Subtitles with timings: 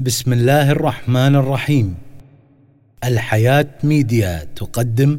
[0.00, 1.94] بسم الله الرحمن الرحيم.
[3.04, 5.18] الحياة ميديا تقدم.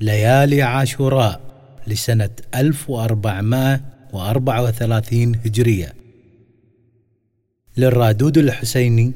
[0.00, 1.40] ليالي عاشوراء
[1.86, 5.92] لسنة 1434 هجرية.
[7.76, 9.12] للرادود الحسيني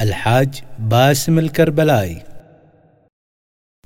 [0.00, 2.22] الحاج باسم الكربلائي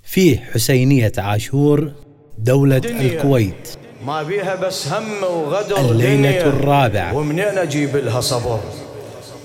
[0.03, 1.93] في حسينية عاشور
[2.39, 3.69] دولة الكويت.
[4.07, 7.17] ما بيها بس هم وغدر الليلة الرابعة.
[7.17, 8.61] ومنين أجيب لها صبر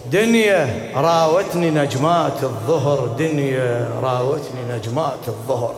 [0.05, 5.76] دنيا راوتني نجمات الظهر دنيا راوتني نجمات الظهر.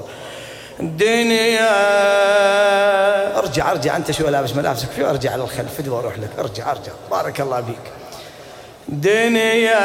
[0.79, 1.69] دنيا
[3.37, 6.29] ارجع ارجع انت شو لابس؟ ملابسك في ارجع للخلف فدوى وأروح لك.
[6.39, 6.91] ارجع ارجع.
[7.11, 7.91] بارك الله بيك
[8.89, 9.79] دنيا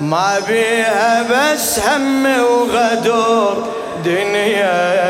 [0.00, 3.64] ما بيها بس هم وغدر
[4.04, 5.00] دنيا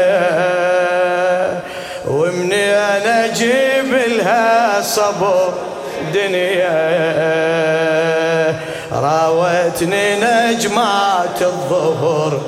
[2.08, 5.70] ومني أنا أجيب لها صبر
[6.14, 7.00] دنيا
[8.92, 12.41] راوتني نجمات الظهر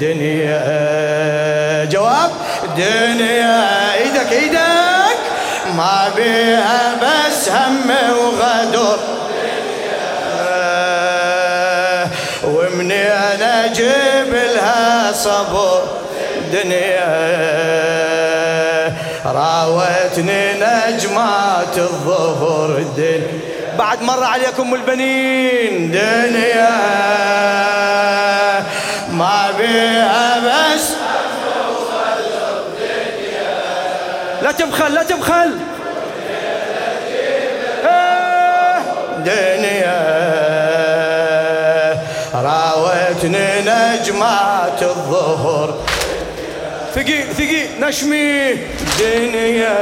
[0.00, 1.84] دنيا.
[1.84, 2.30] جواب؟
[2.76, 3.94] دنيا.
[3.94, 5.18] إيدك إيدك.
[5.76, 8.98] ما بيها بس هم وغدر
[12.44, 15.82] ومني أنا أجيب لها صبر
[16.52, 18.27] دنيا.
[19.34, 23.22] راوتني نجمات الظهر الدن
[23.78, 26.78] بعد مر عليكم البنين دنيا.
[29.12, 30.92] ما بيها بس.
[34.42, 35.58] لا تبخل لا تبخل.
[39.18, 39.98] دنيا.
[42.34, 45.87] راوتني نجمات الظهر
[46.98, 48.54] ثقيل ثقيل نشمي
[48.98, 49.78] دنيا.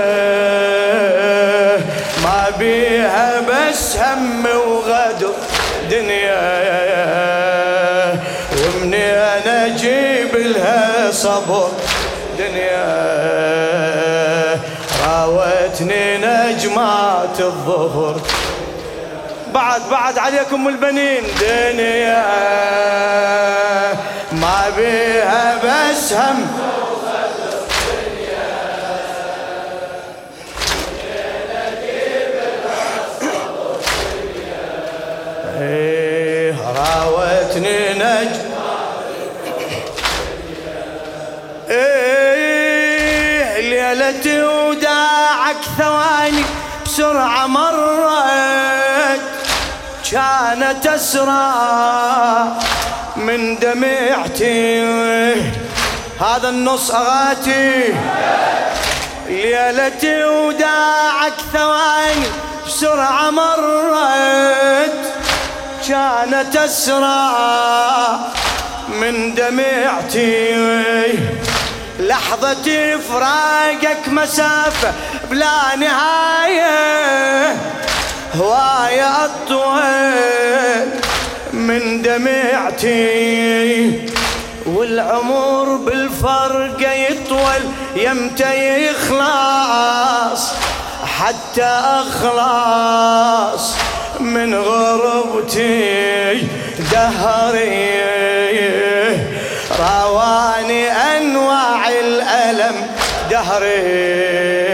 [2.22, 5.32] ما بيها بس هم وغدر
[5.90, 6.36] دنيا.
[8.52, 11.68] ومني أنا أجيب لها صبر
[12.38, 12.86] دنيا.
[15.06, 18.20] راوتني نجمات الظهر.
[19.54, 22.26] بعد بعد عليكم البنين دنيا.
[24.32, 26.46] ما بيها بس هم
[45.78, 46.44] ثواني
[46.84, 49.20] بسرعة مرت
[50.10, 52.46] كانت أسرع
[53.16, 54.82] من دمعتي.
[56.20, 57.94] هذا النص أغاتي.
[59.28, 62.26] ليلتي وداعك ثواني
[62.66, 64.92] بسرعة مرت
[65.88, 68.18] كانت أسرع
[68.88, 70.56] من دمعتي.
[71.98, 74.92] لحظة فراقك مسافة
[75.30, 77.56] بلا نهاية
[78.34, 80.88] هواية أطول
[81.52, 83.36] من دمعتي.
[84.66, 87.62] والعمر بالفرق يطول
[87.96, 90.52] يمتى يخلص
[91.18, 93.74] حتى أخلص
[94.20, 96.48] من غربتي.
[96.92, 97.90] دهري
[99.80, 102.86] رواني أنواع الألم
[103.30, 104.65] دهري.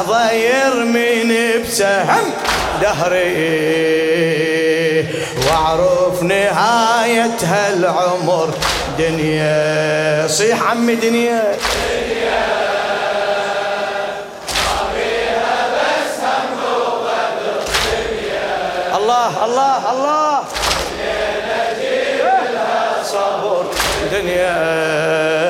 [0.00, 2.32] لحظة يرميني بسهم
[2.82, 3.36] دهري.
[5.46, 8.50] واعرف نهاية هالعمر.
[8.98, 11.56] دنيا صيح عمي دنيا.
[18.96, 20.44] الله الله الله.
[23.04, 23.64] صبر
[24.12, 25.49] دنيا.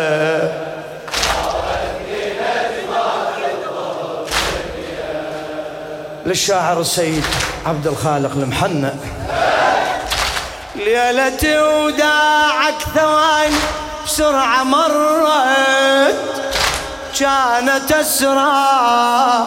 [6.26, 7.24] للشاعر السيد
[7.66, 8.90] عبد الخالق المحنى.
[10.74, 13.56] ليلتي وداعك ثواني
[14.06, 16.14] بسرعة مرت.
[17.18, 19.46] كانت أسرع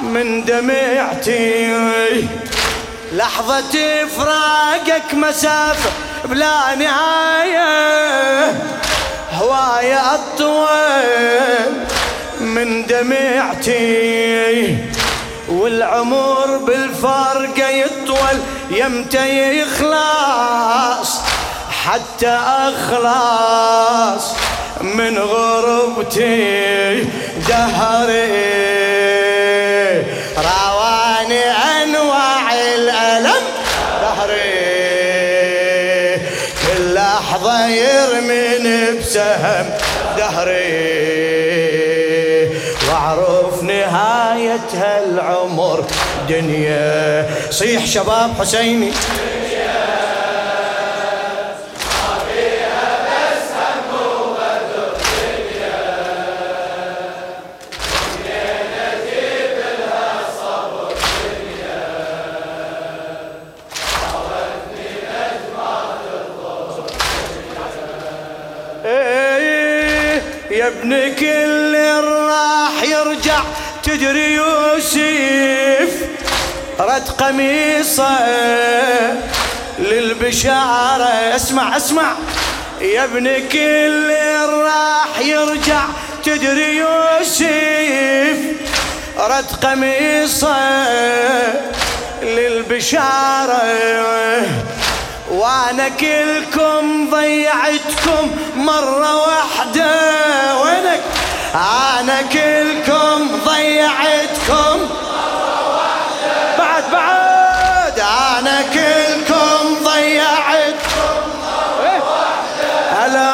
[0.00, 2.28] من دمعتي.
[3.12, 5.90] لحظة فراقك مسافة
[6.24, 8.52] بلا نهاية.
[9.32, 11.72] هواية أطول
[12.40, 13.78] من دمعتي.
[15.48, 18.38] والعمر بالفارقة يطول
[18.70, 21.20] يمتى يخلص
[21.84, 24.32] حتى أخلص
[24.80, 27.04] من غربتي
[27.48, 28.58] دهري.
[30.38, 31.44] رواني
[31.82, 33.42] أنواع الألم
[34.02, 34.68] دهري.
[36.62, 39.70] كل لحظة يرمي نفسهم
[45.28, 45.84] هالعمر
[46.28, 47.26] دنيا.
[47.50, 48.92] صيح شباب حسيني.
[70.68, 73.40] ابن كل راح يرجع.
[73.88, 75.92] تدري يوسف
[76.80, 78.18] رد قميصه
[79.78, 81.36] للبشارة.
[81.36, 82.12] اسمع اسمع.
[82.80, 84.12] يا ابن كل
[84.50, 85.84] راح يرجع.
[86.24, 88.38] تدري يوسف
[89.18, 90.56] رد قميصه
[92.22, 93.62] للبشارة.
[95.30, 99.90] وأنا كلكم ضيعتكم مرة واحدة.
[100.60, 101.00] وينك؟
[101.54, 102.97] أنا كلكم
[103.84, 104.76] واحدة
[106.58, 108.00] بعد بعد
[108.38, 111.28] أنا كلكم ضيعتكم.
[112.92, 113.32] هلا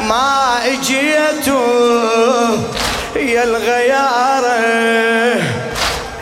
[0.00, 2.56] ما اجيتوا
[3.16, 4.64] يا الغيارة.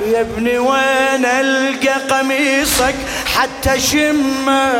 [0.06, 2.94] يا ابني وين ألقى قميصك
[3.36, 4.72] حتى شمه؟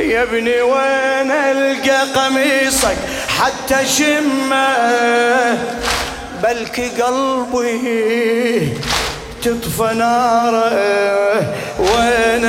[0.00, 2.96] يا ابني وين ألقى قميصك
[3.40, 4.68] حتى شمه؟
[6.42, 8.68] بلكي قلبي
[9.42, 12.42] تطفى ناره وينك.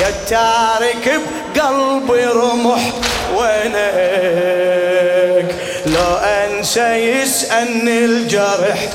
[0.00, 1.20] يا التارك
[1.54, 2.82] بقلبي رمح
[3.36, 4.68] وينك.
[5.86, 8.88] لو أنسى يسألني الجرح.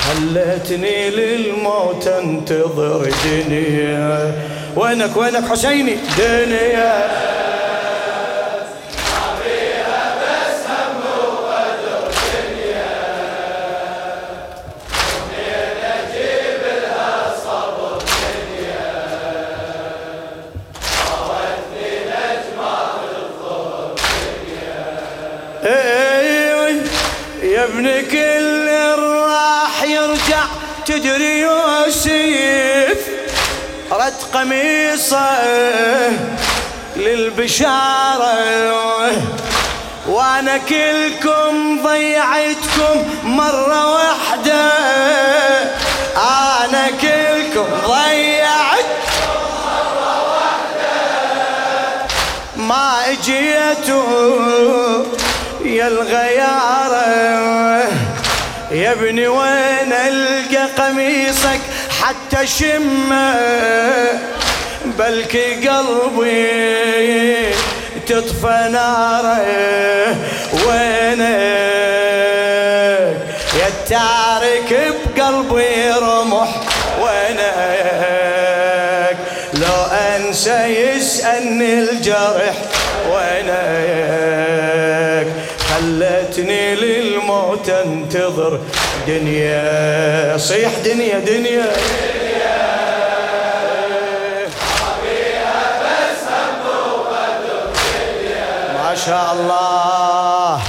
[0.00, 4.32] خلتني للموت أنتظر دنيا.
[4.76, 7.43] وينك وينك حسيني؟ دنيا.
[30.94, 33.00] تدري يوسف
[33.92, 35.38] رد قميصه
[36.96, 38.34] للبشارة.
[40.08, 44.72] وأنا كلكم ضيعتكم مرة واحدة.
[46.16, 48.84] أنا كلكم ضيعت
[49.66, 50.96] مرة واحدة
[52.56, 55.04] ما اجيتوا
[55.64, 57.34] يا الغيارة.
[58.74, 61.60] يا ابني وين ألقى قميصك
[62.00, 63.34] حتى شمه؟
[64.98, 67.54] بلكي قلبي
[68.06, 70.16] تطفى ناره.
[70.66, 71.24] وينك
[73.60, 74.70] يا التارك
[75.16, 76.50] بقلبي رمح؟
[77.00, 77.56] وينك
[79.54, 82.54] لو أنسى يسألني الجرح؟
[83.10, 84.24] وينك
[85.68, 87.03] خلتني للموت
[87.94, 88.60] انتظر
[89.08, 91.72] دنيا صيح دنيا دنيا.
[98.74, 100.60] ما شاء الله.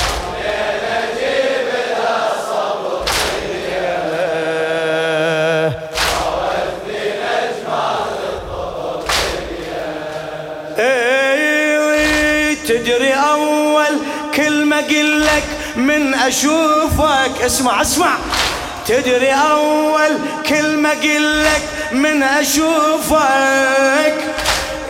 [10.80, 13.94] إيه، تدري أول
[14.36, 15.55] كلمة قلك.
[15.86, 17.42] من أشوفك.
[17.46, 18.18] اسمع اسمع.
[18.88, 20.18] تدري أول
[20.50, 21.62] كلمة قلك
[21.92, 24.16] من أشوفك؟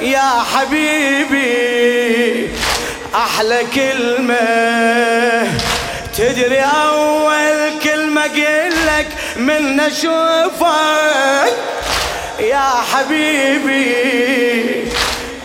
[0.02, 2.50] يا حبيبي
[3.16, 5.48] أحلى كلمة.
[6.18, 11.56] تدري أول كلمة قلك من أشوفك؟
[12.40, 13.96] يا حبيبي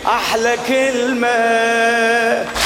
[0.05, 2.60] أحلى كلمة.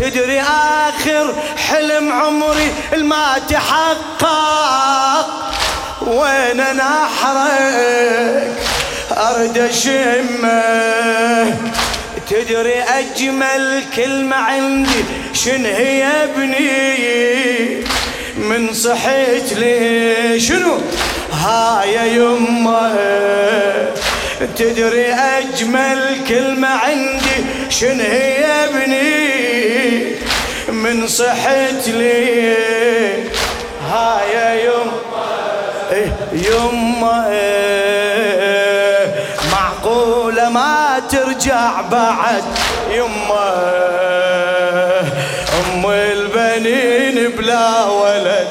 [0.00, 1.34] تدري آخر
[1.68, 5.26] حلم عمري ما تحقق
[6.06, 8.48] وين أنا أحرق؟
[9.12, 10.50] أرد أشمه.
[12.30, 17.84] تدري أجمل كلمة عندي شن هي ابني؟
[18.36, 20.78] من صحيت لي شنو؟
[21.32, 22.98] هاي يمه.
[24.56, 29.19] تدري أجمل كلمة عندي شن هي ابني؟
[30.80, 32.54] من صحت لي.
[33.90, 35.22] هاي يا يمه
[35.92, 36.12] إيه
[37.30, 39.14] إيه.
[39.52, 42.44] معقولة ما ترجع بعد
[42.90, 43.50] يمه
[45.86, 48.48] البنين بلا ولد.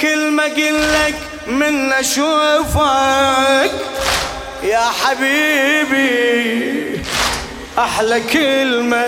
[0.00, 1.14] أول كلمة قلك
[1.46, 3.70] من أشوفك.
[4.62, 6.10] يا حبيبي
[7.78, 9.06] أحلى كلمة.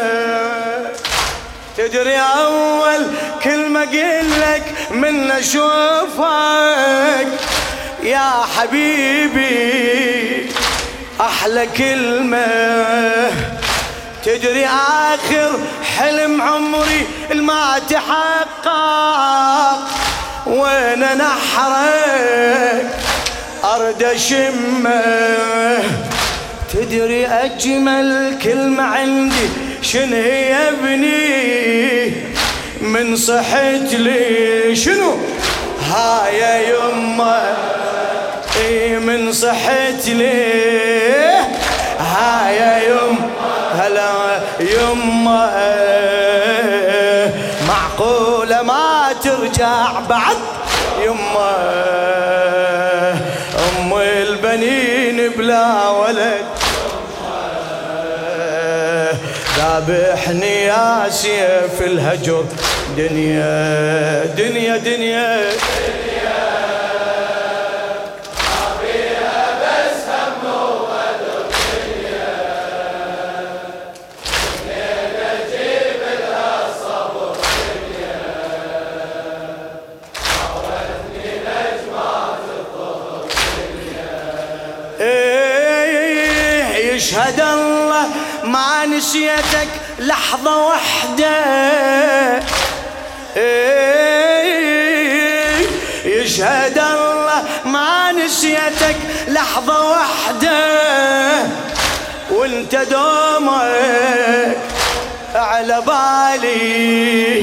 [1.76, 3.06] تدري أول
[3.44, 7.28] كلمة قلك من أشوفك.
[8.02, 10.50] يا حبيبي
[11.20, 12.46] أحلى كلمة.
[14.24, 15.58] تدري آخر
[15.98, 18.72] حلم عمري الما تحقق.
[20.46, 22.86] وين نحرك؟
[23.64, 25.02] أرد أشمه
[26.72, 29.48] تدري أجمل كلمة عندي
[29.82, 32.12] شنو هي ابني؟
[32.80, 35.16] من صحت لي شنو؟
[35.90, 37.42] هاي يمة.
[38.56, 41.42] إي من صحت لي.
[41.98, 43.30] هاي يمه
[43.78, 46.41] هلا يمة.
[49.52, 50.36] ترجع بعد.
[51.04, 51.50] يمه
[53.58, 56.44] أم البنين بلا ولد.
[59.58, 62.44] ذابحني يا سيف الهجر.
[62.96, 65.40] دنيا دنيا دنيا.
[88.96, 89.68] نسيتك
[89.98, 91.36] لحظة واحدة.
[96.04, 98.96] يشهد الله ما نسيتك
[99.28, 100.58] لحظة واحدة.
[102.30, 104.56] وانت دومك
[105.34, 107.42] على بالي.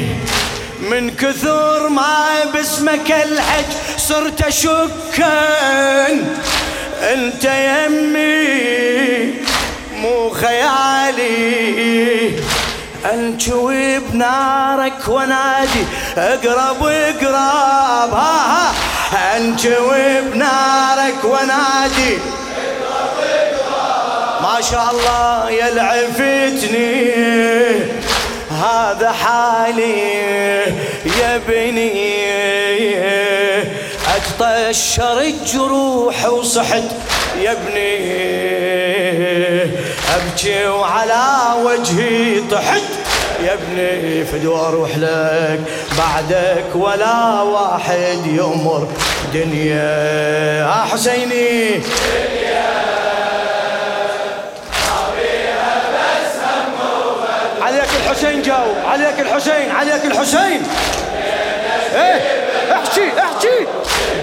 [0.79, 6.23] من كثر ما باسمك الحج صرت اشكن
[7.01, 9.33] أنت يمي
[10.01, 11.29] مو خيالي
[13.13, 15.83] انجوي بنارك ونادي
[16.17, 18.71] اقرب اقرب ها
[19.11, 19.37] ها.
[19.37, 22.17] انجوي بنارك ونادي.
[24.41, 27.11] ما شاء الله يا العفتني
[28.51, 29.99] هذا حالي
[31.21, 32.19] يا بني.
[34.15, 36.83] اتطشر الجروح وصحت
[37.41, 38.78] يا ابني.
[40.15, 41.23] أبكي وعلى
[41.63, 42.81] وجهي طحت
[43.43, 45.59] يا ابني فدو أروح لك
[45.97, 48.87] بعدك ولا واحد يمر.
[49.33, 51.81] دنيا حسيني.
[57.61, 59.71] عليك الحسين جاوب عليك الحسين.
[59.71, 60.63] عليك الحسين.
[61.95, 62.21] إيه
[62.71, 63.67] احكي احكي.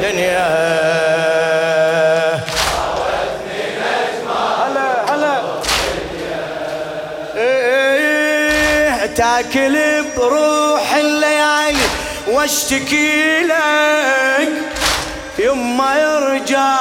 [0.03, 1.46] دنيا
[9.17, 9.77] تاكل
[10.17, 11.87] بروح الليالي
[12.27, 14.49] واشتكي لك
[15.39, 16.79] يما يرجع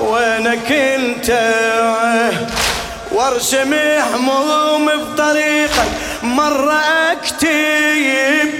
[0.00, 1.30] وينك انت.
[3.12, 3.74] وارسم
[4.14, 5.88] هموم بطريقك
[6.22, 8.50] مرة اكتب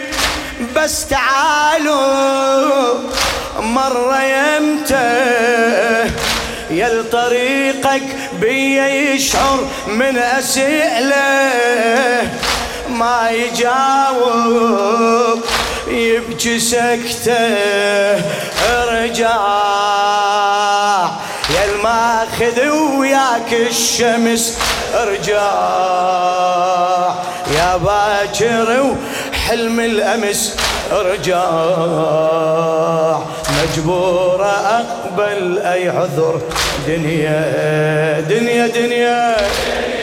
[0.77, 2.95] بس تعالوا
[3.61, 5.07] مرة يمتى.
[6.71, 8.03] يا طريقك
[8.41, 11.51] بيا يشعر من أسئلة.
[12.91, 14.77] ما يجاوب
[15.89, 17.57] يبكي سكتة.
[18.71, 19.37] ارجع
[21.51, 22.69] يا الماخذ
[22.99, 24.59] وياك الشمس.
[24.95, 25.53] ارجع
[27.55, 28.97] يا باكر
[29.33, 30.57] وحلم الأمس.
[30.93, 31.51] ارجع
[33.63, 36.41] مجبور أقبل أي عذر.
[36.87, 39.37] دنيا دنيا دنيا.
[39.37, 39.96] ثقيل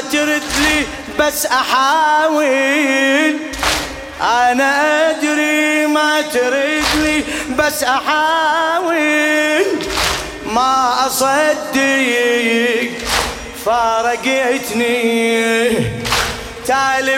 [0.00, 0.86] ما ترد لي
[1.18, 3.36] بس أحاول.
[4.20, 7.24] أنا أدري ما ترد لي
[7.58, 9.64] بس أحاول.
[10.46, 11.76] ما أصدق
[13.66, 15.70] فارقتني.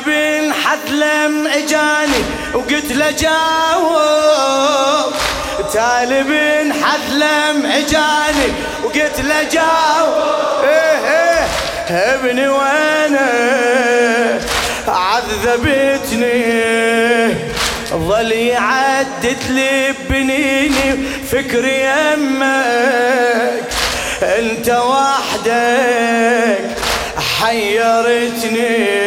[0.07, 2.25] بن حذلم إجاني
[2.55, 5.12] وقلت له جاوب.
[5.73, 8.53] تالي بن حذلم إجاني
[8.85, 10.15] وقلت له جاوب.
[10.65, 11.32] إيه إيه.
[11.93, 13.31] ابني وأنا
[14.89, 16.43] عذبتني.
[17.93, 23.63] ظل يعدد لي بنيني فكري يمك
[24.23, 26.59] انت وحدك
[27.41, 29.01] حيرتني.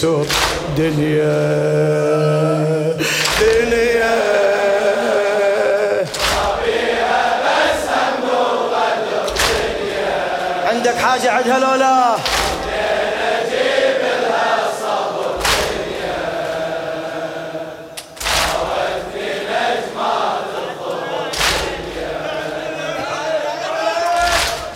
[0.00, 0.26] باليسر
[0.76, 1.36] دنيا.
[3.40, 4.20] دنيا.
[10.66, 12.16] عندك حاجة عندها لولا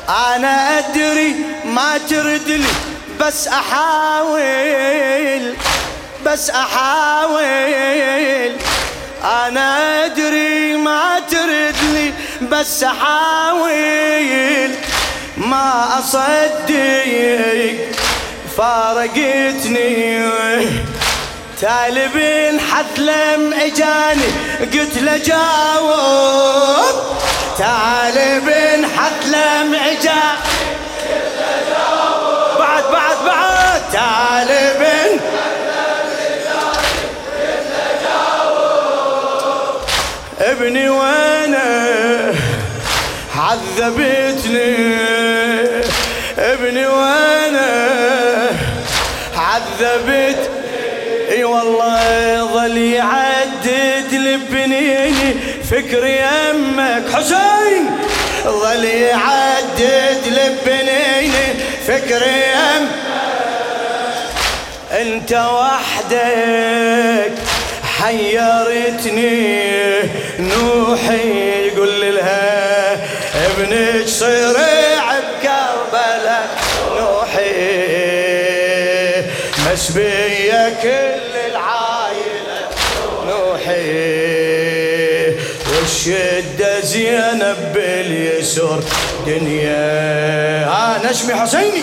[0.09, 2.84] أنا أدري ما ترد لي
[3.27, 4.43] بس أحاول
[6.27, 7.45] بس أحاول.
[9.25, 14.71] أنا أدري ما ترد لي بس أحاول.
[15.37, 16.71] ما اصدق
[18.57, 20.25] فارقتني.
[22.15, 24.29] بن حثلم إجاني
[24.61, 26.95] قلت له جاوب.
[27.59, 30.54] تالي بن حثلم إجاني.
[43.75, 44.97] عذبتني
[46.39, 47.91] ابني وأنا
[49.37, 50.51] عذبت
[51.31, 55.35] إي والله ظل يعدد لبنيني
[55.71, 57.91] فكري يمك حسين.
[58.45, 61.55] ظل يعدد لبنيني
[61.87, 62.91] فكري يمك
[65.01, 67.33] أنت وحدك
[67.99, 69.55] حيرتني
[70.39, 71.64] نوحي
[73.65, 76.49] ابنك صريع بكربلاء
[76.97, 77.45] نوحي.
[79.73, 82.61] مسبية كل العايلة
[83.27, 84.25] نوحي.
[85.71, 88.81] والشدة زينب باليسر
[89.27, 90.65] دنيا.
[90.65, 91.83] ها نشمي حسيني.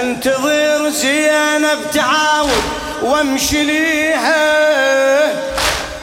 [0.00, 2.62] انتظر زينب تعاود
[3.02, 4.52] وامشي ليها.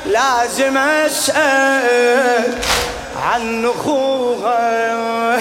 [0.06, 2.54] لازم اسأل
[3.24, 5.38] عن أخوها.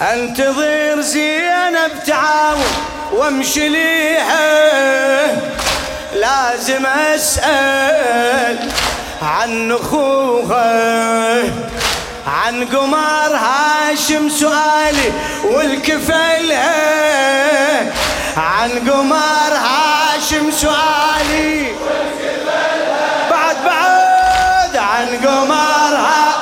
[0.00, 2.72] انتظر زينب تعاود
[3.12, 4.42] وامشي ليها.
[6.14, 8.58] لازم اسأل
[9.22, 11.42] عن أخوها.
[12.26, 15.12] عن قمر هاشم سؤالي
[15.44, 16.72] والكفلها
[18.36, 21.66] عن قمر هاشم سؤالي
[23.30, 24.76] بعد بعد.
[24.76, 26.32] عن قمر هاشم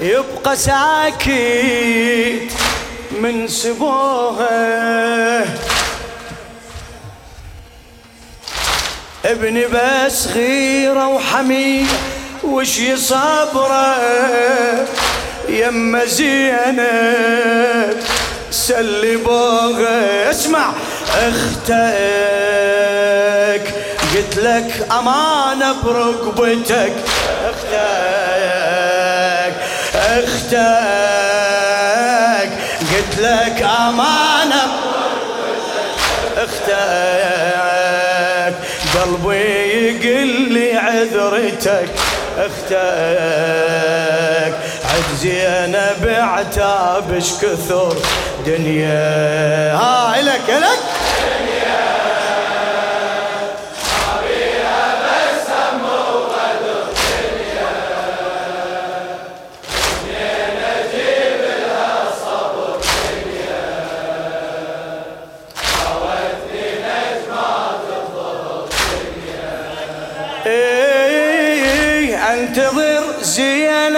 [0.00, 2.52] يبقى ساكت
[3.20, 5.44] من سبوها
[9.28, 11.84] ابني بس غيرة وحمية
[12.44, 13.96] وش يصبره
[15.48, 17.96] يما زينب
[18.50, 20.72] سلبوها اسمع
[21.14, 21.78] أختك
[24.14, 26.92] قلت لك أمانة بركبتك.
[27.44, 27.88] أختك
[29.94, 30.58] أختك
[32.80, 34.27] قلت لك أمانة
[40.98, 41.88] عذرتك
[42.38, 42.78] أختك.
[44.84, 47.96] عجزي أنا بعتابش كثر
[48.46, 49.74] دنيا.
[49.74, 50.87] ها إلك إلك.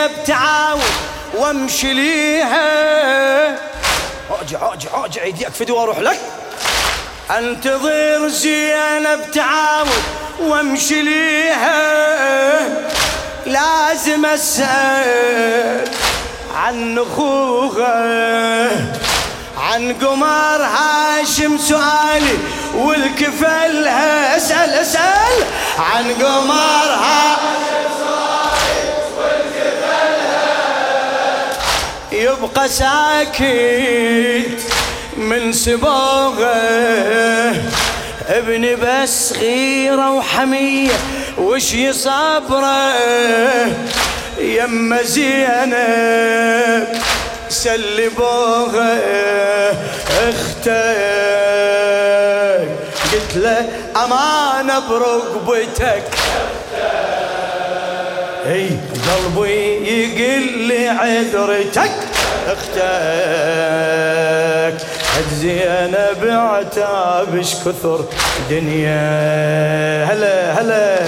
[0.06, 0.82] تعاود
[1.34, 3.48] وامشي ليها.
[4.40, 6.20] ارجع ارجع ارجع ايديك فدوى وأروح لك.
[7.30, 10.02] انتظر زينب تعاود
[10.40, 11.80] وامشي ليها.
[13.46, 15.88] لازم اسأل
[16.56, 18.70] عن اخوها
[19.58, 22.38] عن قمر هاشم سؤالي
[22.74, 25.44] والكفلها اسأل اسأل
[25.78, 27.69] عن قمر هاشم
[32.20, 34.58] يبقى ساكت
[35.16, 36.54] من سبوغه
[38.28, 40.90] ابني بس غيرة وحمية
[41.38, 42.92] وش يصبره
[44.38, 46.88] يما زينب
[47.48, 48.98] سلبوها
[50.28, 50.80] أختك
[53.12, 53.68] قلت له
[54.04, 56.02] أمانة برقبتك.
[58.46, 58.70] إي
[59.06, 59.58] قلبي
[59.90, 61.92] يقل لي عذرتك.
[62.52, 62.80] أختك.
[65.10, 68.04] حج زينب عتابش كثر
[68.50, 70.04] دنيا.
[70.04, 70.98] هلا هلا.